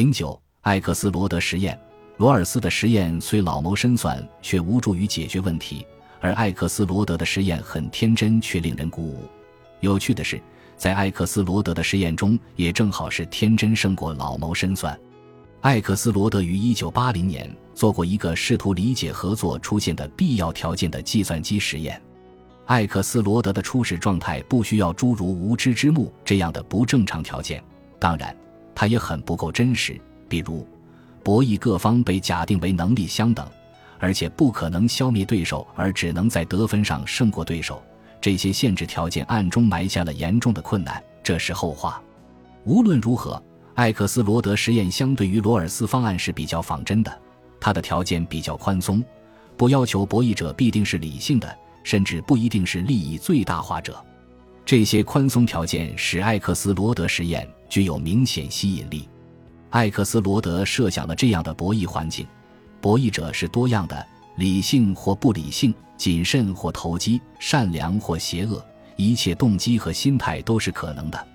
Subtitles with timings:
[0.00, 1.78] 零九，艾克斯罗德实验。
[2.16, 5.84] 罗尔斯的实验虽老谋深算，却无助于解决问题；
[6.22, 9.28] 而艾克斯罗德的实验很天真，却令人鼓舞。
[9.80, 10.40] 有趣的是，
[10.74, 14.98] 在艾克斯罗德的实验中，也正好是天真胜过老谋深算。
[15.60, 22.00] 艾克斯罗德于一九八零年做过一个试图理解合作出现的必要条件的计算机实验。
[22.64, 27.62] 艾克斯罗德的初始状态不需要诸如无知之幕这样的不正常条件，
[27.98, 28.34] 当然，
[28.80, 30.00] 它也很不够真实。
[30.26, 30.66] 比如，
[31.22, 33.46] 博弈各方被假定为能力相等，
[33.98, 37.82] 而且不可能消灭对手，而只能在得分上胜过对手。
[38.22, 42.02] 这些限制条件暗中埋下了严重的困难，这是后话。
[42.64, 43.42] 无论如何，
[43.74, 47.20] 艾克斯罗德实验相对于罗尔斯方案是比较仿真的，
[47.60, 49.04] 它的条件比较宽松，
[49.58, 51.54] 不要求博弈者必定是理性的，
[51.84, 54.02] 甚至不一定是利益最大化者。
[54.64, 59.08] 这些宽松条件使艾克斯罗德实验具有明显吸引力。
[59.70, 62.26] 艾克斯罗德设想了这样的博弈环境：
[62.80, 68.62] 博弈者是多样的，理性或不理性，谨慎或投机，善良或邪恶，
[68.96, 71.26] 一切动机和心态都是可能的。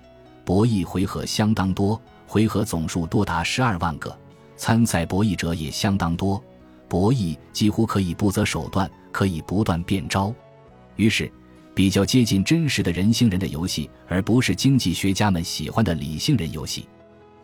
[0.44, 4.16] 博弈回合相当多，回合总数多达十二万个，
[4.56, 6.40] 参赛博弈者也相当多。
[6.88, 10.32] 博弈几乎可以不择手段，可以不断变招。
[10.96, 11.32] 于是，
[11.76, 16.88] 比较接近真实的人性人的游戏，而不是经济学家们喜欢的理性人游戏。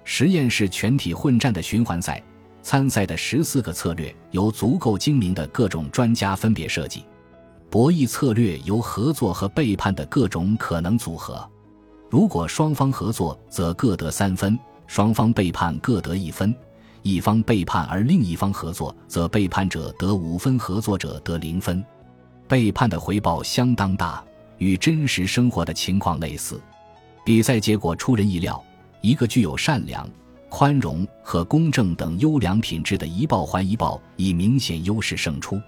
[0.05, 2.25] 实验室全体混战的循环赛，
[2.63, 7.05] 参赛的十四个策略由足够精明的各种专家分别设计。
[7.69, 11.47] 博弈策略由合作和背叛的各种可能组合。
[12.09, 16.55] 如果双方合作，则各得三分；双方背叛各得一分。
[17.03, 21.85] 一方背叛而另一方合作，则背叛者得五分，合作者得零分。
[22.53, 24.23] 背叛的回报相当大，
[24.59, 26.61] 与真实生活的情况类似。
[27.25, 28.63] 比赛结果出人意料。
[29.01, 30.07] 一个具有善良、
[30.51, 35.59] 宽容和公正等优良品质的一报还一报以明显优势胜出。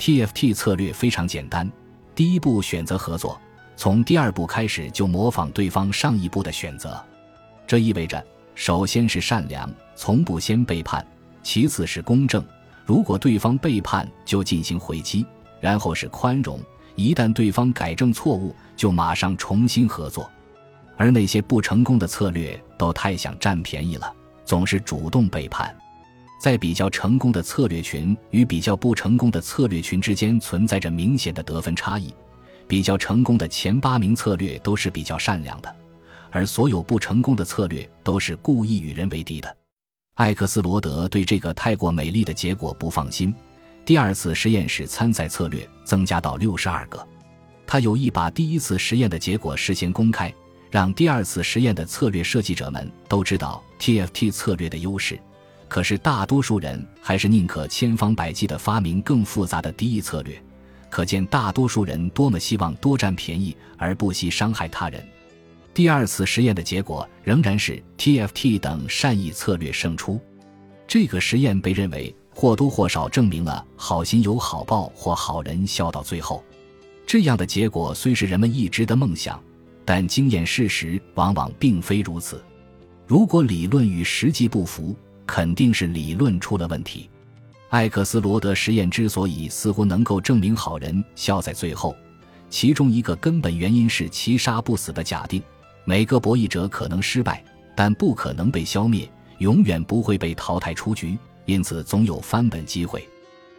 [0.00, 1.70] TFT 策略非常简单：
[2.12, 3.40] 第一步选择合作，
[3.76, 7.00] 从第二步开始就模仿对方上一步的选择。
[7.68, 8.20] 这意味着，
[8.56, 11.00] 首先是善良，从不先背叛；
[11.44, 12.44] 其次是公正，
[12.84, 15.24] 如果对方背叛就进行回击；
[15.60, 16.60] 然后是宽容，
[16.94, 20.30] 一旦对方改正错误，就马上重新合作。
[20.96, 24.12] 而那些不成功的策略都太想占便宜了，
[24.44, 25.74] 总是主动背叛。
[26.40, 32.14] 在比较成功的策略群与比较不成功的策略群之间存在着明显的得分差异。
[32.68, 35.74] 比较成功的前八名策略都是比较善良的，
[36.30, 39.56] 而所有不成功的策略都是故意与人为敌的。
[40.14, 43.34] 艾克斯罗德对这个太过美丽的结果不放心，
[43.86, 47.02] 第二次实验室参赛策略增加到六十二个。
[47.66, 50.30] 他有意把第一次实验的结果事先公开。
[50.68, 55.18] 让第二次实验的策略设计者们都知道 TFT 策略的优势，
[55.68, 60.36] 可是大多数人还是宁可千方百计地发明更复杂的敌意策略。
[60.90, 65.02] 可见大多数人多么希望多占便宜而不惜伤害他人。
[65.72, 70.20] 第二次实验的结果仍然是 TFT 等善意策略胜出。
[70.86, 76.44] 这个实验被认为或多或少证明了好心有好报或好人笑到最后。
[77.04, 79.42] 这样的结果虽是人们一直的梦想。
[79.88, 82.42] 但经验事实往往并非如此。
[83.06, 87.08] 如果理论与实际不符，肯定是理论出了问题。
[87.68, 91.94] 艾克斯罗德实验之所以似乎能够证明好人笑在最后，
[92.50, 95.40] 其中一个根本原因是其杀不死的假定：
[95.84, 97.44] 每个博弈者可能失败，
[97.76, 99.08] 但不可能被消灭，
[99.38, 103.08] 永远不会被淘汰出局，因此总有翻本机会。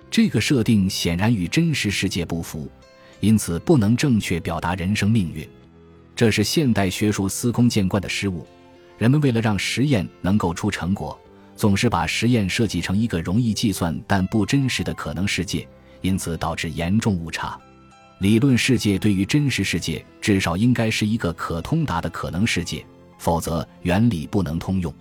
[0.09, 2.69] 这个设定显然与真实世界不符，
[3.19, 5.47] 因此不能正确表达人生命运。
[6.15, 8.45] 这是现代学术司空见惯的失误。
[8.97, 11.19] 人们为了让实验能够出成果，
[11.55, 15.67] 总是把实验设计成一个容易计算但不真实的可能世界，
[16.01, 17.59] 因此导致严重误差。
[18.19, 22.83] 理论世界对于真实世界至少应该是一个可通达的可能世界，
[23.19, 24.91] 否则原理不能通用。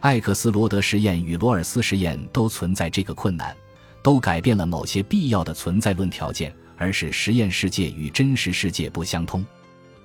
[0.00, 3.56] 艾克斯罗德实验与罗尔斯实验都存在这个困难，
[4.02, 9.44] 都改变了某些必要的存在论条件，而使实验世界与真实世界不相通。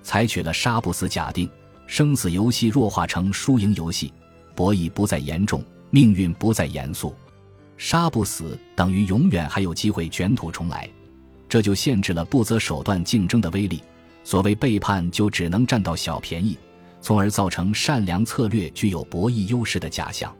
[0.01, 1.47] 采取了杀不死假定，
[1.85, 4.11] 生死游戏弱化成输赢游戏，
[4.55, 7.15] 博弈不再严重，命运不再严肃，
[7.77, 10.89] 杀不死等于永远还有机会卷土重来，
[11.47, 13.81] 这就限制了不择手段竞争的威力。
[14.23, 16.57] 所谓背叛就只能占到小便宜，
[17.03, 20.33] 从而造成善良策略具有博弈优势的假象。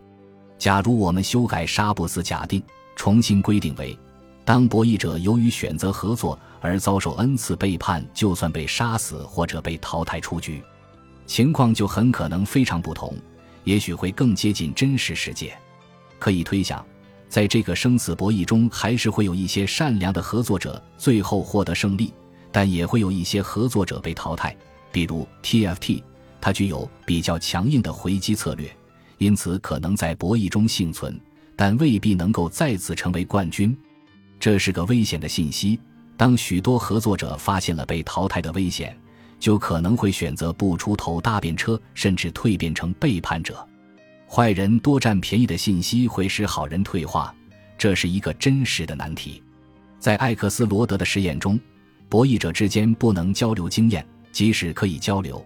[0.58, 2.64] 假如我们修改杀不死假定，
[2.96, 3.96] 重新规定为。
[4.46, 10.64] 当博弈者由于选择合作而遭受 n 次背叛，就算被杀死或者被淘汰出局，
[11.26, 13.14] 情况就很可能非常不同，
[13.66, 15.54] 也许会更接近真实世界。
[16.18, 16.86] 可以推想，
[17.28, 22.14] 在这个生死博弈中，还是会有一些善良的合作者最后获得胜利，
[22.54, 24.56] 但也会有一些合作者被淘汰。
[24.94, 26.04] 比如 TFT，
[26.44, 28.70] 它具有比较强硬的回击策略，
[29.18, 31.18] 因此可能在博弈中幸存，
[31.56, 33.74] 但未必能够再次成为冠军。
[34.42, 35.80] 这是个危险的信息。
[36.18, 38.94] 当许多合作者发现了被淘汰的危险，
[39.40, 43.66] 就可能会选择不出头搭便车，甚至蜕变成背叛者。
[44.28, 47.34] 坏人多占便宜的信息会使好人退化，
[47.78, 49.42] 这是一个真实的难题。
[49.98, 51.58] 在艾克斯罗德的实验中，
[52.10, 55.42] 博弈者之间不能交流经验，即使可以交流，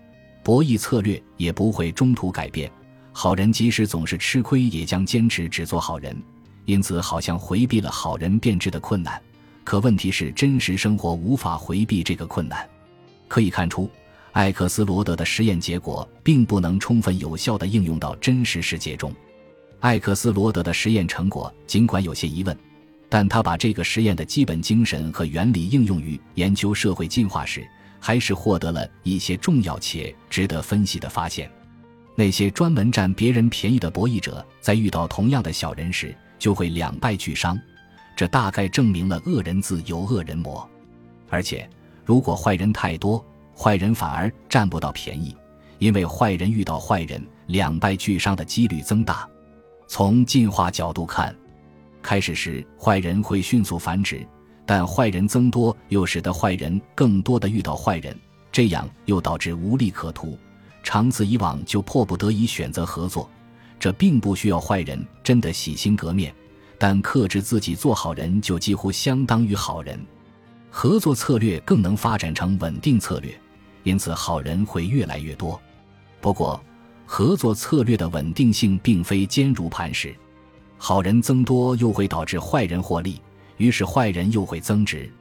[0.48, 2.72] 博弈策略也不会中途改变。
[3.12, 6.16] 好人即使总是吃亏，也将坚持只做好人，
[6.64, 9.22] 因此好像回避了好人变质的困难。
[9.66, 12.66] 可问题是，真实生活无法回避这个困难。
[13.28, 13.92] 可以看出。
[14.32, 19.14] 艾克斯罗德的实验结果并不能充分有效地应用到真实世界中。
[19.82, 22.58] 艾克斯罗德的实验成果尽管有些疑问，
[23.10, 27.68] 但他把这个实验的基本精神和原理应用于研究社会进化时，
[28.00, 31.50] 还是获得了一些重要且值得分析的发现。
[32.16, 37.60] 那些专门占别人便宜的博弈者，在遇到同样的小人时，就会两败俱伤。
[38.16, 40.68] 这大概证明了恶人自有恶人磨。
[41.30, 41.70] 而且，
[42.04, 43.24] 如果坏人太多，
[43.56, 45.36] 坏人反而占不到便宜，
[45.78, 49.30] 因为坏人遇到坏人两败俱伤的几率增大。
[49.88, 51.36] 从进化角度看，
[52.02, 54.26] 开始时坏人会迅速繁殖，
[54.68, 58.16] 但坏人增多又使得坏人更多的遇到坏人，
[58.52, 60.38] 这样又导致无利可图，
[60.84, 63.28] 长此以往就迫不得已选择合作。
[63.80, 66.36] 这并不需要坏人真的洗心革面，
[66.78, 69.98] 但克制自己做好人就几乎相当于好人。
[70.70, 73.34] 合作策略更能发展成稳定策略。
[73.84, 75.58] 因此，好人会越来越多。
[76.20, 76.62] 不过，
[77.06, 80.14] 合作策略的稳定性并非坚如磐石。
[80.78, 83.22] 好人增多又会导致坏人获利，
[83.58, 85.12] 于是坏人又会增值。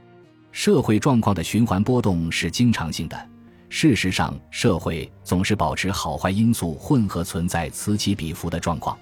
[0.52, 3.28] 社会状况的循环波动是经常性的。
[3.68, 8.96] 事实上，社会总是保持好坏因素混合存在、此起彼伏的状况。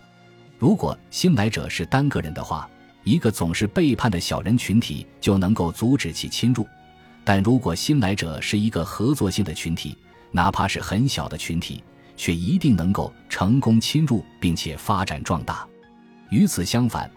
[0.58, 2.69] 如果新来者是单个人的话，
[3.02, 6.66] 一个总是背叛的小人群体就能够阻止其侵入。
[7.22, 9.96] 但如果新来者是一个合作性的群体，
[10.30, 11.84] 哪怕是很小的群体，
[12.16, 15.66] 却一定能够成功侵入并且发展壮大。
[16.30, 17.10] 与此相反，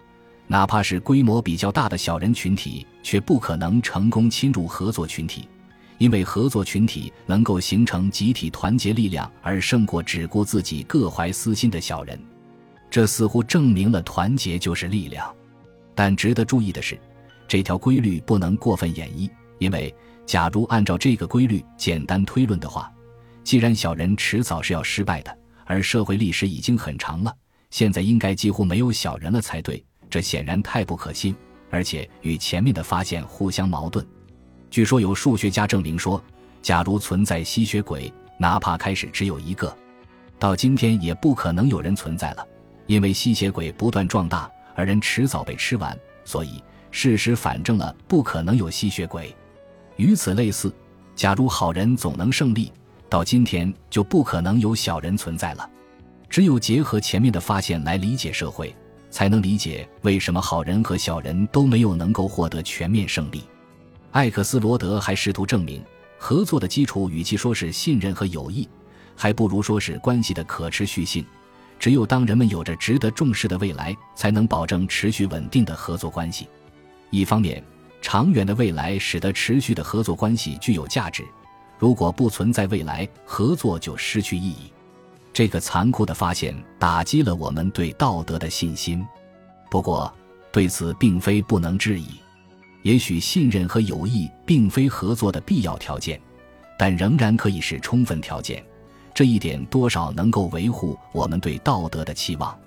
[0.48, 5.48] 哪怕是规模比较大的小人群体，却不可能成功侵入合作群体，
[5.98, 12.18] 因为合作群体能够形成集体团结力量，而胜过只顾自己、各怀私心的小人。
[12.90, 15.34] 这似乎证明了团结就是力量。
[15.94, 16.98] 但值得注意的是，
[17.48, 19.30] 这条规律不能过分演绎。
[19.60, 19.94] 因为，
[20.26, 22.90] 假如按照这个规律简单推论的话，
[23.44, 27.36] 既然小人迟早是要失败的，而社会历史已经很长了，
[27.72, 29.84] 现在应该几乎没有小人了才对。
[30.10, 31.36] 这显然太不可信，
[31.70, 34.06] 而且与前面的发现互相矛盾。
[34.70, 36.22] 据说有数学家证明说，
[36.62, 39.76] 假如存在吸血鬼，哪怕开始只有一个，
[40.38, 42.46] 到今天也不可能有人存在了，
[42.86, 46.62] 因为吸血鬼不断壮大，而人迟早被吃完，所以
[46.92, 49.36] 事实反证了不可能有吸血鬼。
[49.96, 50.74] 与此类似，
[51.16, 52.72] 假如好人总能胜利，
[53.10, 55.70] 到今天就不可能有小人存在了。
[56.30, 58.76] 只有结合前面的发现来理解社会，
[59.18, 63.42] 才能理解为什么好人和小人都没有能够获得全面胜利。
[64.12, 65.82] 艾克斯罗德还试图证明，
[66.20, 68.70] 合作的基础与其说是信任和友谊，
[69.16, 71.26] 还不如说是关系的可持续性。
[71.80, 76.48] 只有当人们有着值得重视的未来，才能保证持续稳定的合作关系。
[77.10, 77.64] 一方面。
[78.00, 81.26] 长远的未来使得持续的合作关系具有价值。
[81.80, 84.72] 如果不存在未来，合作就失去意义。
[85.38, 89.06] 这个残酷的发现打击了我们对道德的信心。
[89.70, 90.12] 不过，
[90.52, 92.08] 对此并非不能质疑。
[92.82, 96.20] 也许信任和友谊并非合作的必要条件，
[96.76, 98.66] 但仍然可以是充分条件。
[99.14, 102.58] 这一点多少能够维护我们对道德的期望。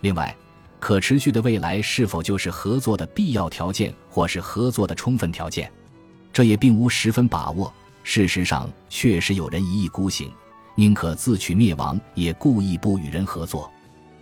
[0.00, 0.34] 另外。
[0.80, 5.70] 可持续的未来是否就是合作的必要条件，或是合作的充分条件？
[6.32, 7.70] 这也并无十分把握。
[8.04, 10.30] 事实上，确实有人一意孤行，
[10.76, 13.68] 宁可自取灭亡，也故意不与人合作。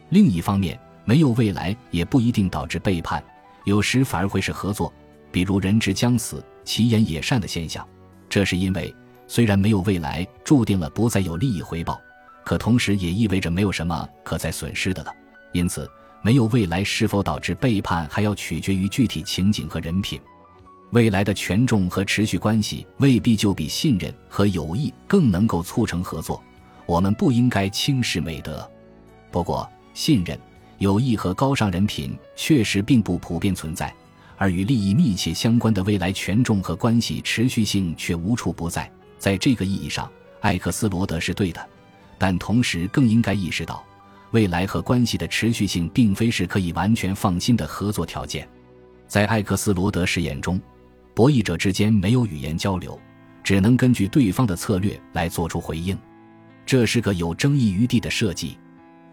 [0.08, 3.23] 另一方面，没有未来也不一定导致背叛，
[3.64, 4.90] 有时反而会是合作。
[5.30, 7.87] 比如人之将死，其言也善的现象。
[8.28, 8.94] 这是因为，
[9.26, 12.00] 虽然没有未来注定了不再有利益回报，
[12.44, 15.12] 可同时也意味着没有什么可再损失的了。
[15.52, 15.88] 因此。
[16.23, 20.18] 没有未来是否导致背叛，还要取决于具体情景和人品。
[20.94, 26.40] 未来的权重和持续关系未必就比信任和友谊更能够促成合作。
[26.86, 28.70] 我们不应该轻视美德。
[29.32, 30.38] 不过，信任、
[30.78, 33.92] 友谊和高尚人品确实并不普遍存在，
[34.36, 38.88] 而与利益密切相关的未来权重和关系持续性却无处不在。
[39.18, 40.08] 在这个意义上，
[40.42, 41.68] 艾克斯罗德是对的，
[42.18, 43.84] 但同时更应该意识到，
[44.30, 48.48] 未来和关系的持续性并非是可以完全放心的合作条件。
[49.08, 50.60] 在艾克斯罗德实验中，
[51.14, 53.00] 博弈者之间没有语言交流，
[53.44, 55.97] 只能根据对方的策略来做出回应。
[56.66, 58.59] 这是个有争议余地的设计。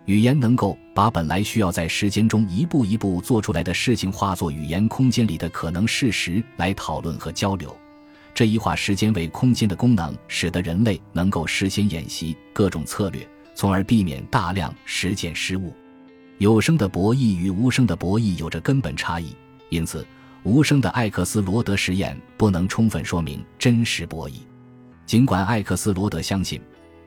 [0.06, 7.78] 语言能够把本来需要在时间中一步一步做出来的事情化作语言空间里的可能事实来讨论和交流。
[8.34, 15.72] 这一化时间为空间的功能，使得人类能够事先演习各种策略，从而避免大量实践失误。
[16.40, 19.36] 有声的博弈与无声的博弈有着根本差异，
[19.70, 20.04] 因此
[20.44, 24.36] 无声的艾克斯罗德实验不能充分说明真实博弈。
[25.06, 26.62] 尽管艾克斯罗德相信。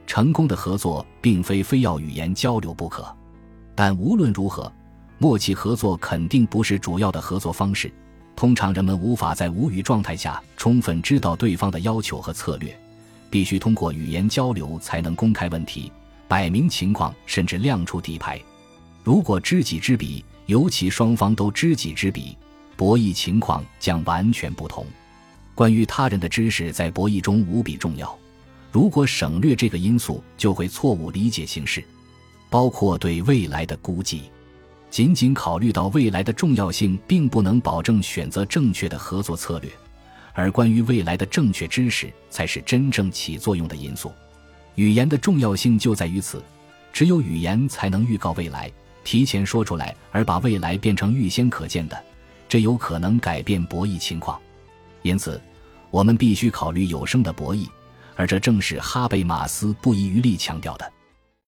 [0.06, 3.04] 成功的合作并非非要语言交流不可，
[3.74, 4.70] 但无论如何，
[5.16, 7.90] 默契合作肯定不是主要的合作方式。
[8.36, 12.78] 通常人们无法在无语状态下充分知道对方的要求和策略，
[13.30, 15.90] 必须通过语言交流才能公开问题、
[16.28, 18.38] 摆明情况，甚至亮出底牌。
[19.02, 22.36] 如果知己知彼，尤其双方都知己知彼，
[22.76, 24.86] 博弈情况将完全不同。
[25.54, 28.18] 关于他人的知识在博弈中无比重要。
[28.72, 31.84] 如果省略这个因素，就会错误理解形势，
[32.50, 34.22] 包括对未来的估计。
[34.90, 39.70] 仅仅考虑到未来的重要性，并不能保证选择正确的合作策略。
[40.32, 44.12] 而关于未来的正确知识，才是真正起作用的因素。
[44.74, 46.42] 语言的重要性就在于此，
[46.92, 48.68] 只有语言才能预告未来，
[49.04, 52.04] 提前说出来，而把未来变成预先可见的，
[52.48, 54.40] 这有可能改变博弈情况。
[55.02, 55.40] 因此，
[55.90, 57.68] 我们必须考虑有声的博弈。
[58.16, 60.92] 而这正是哈贝马斯不遗余力强调的。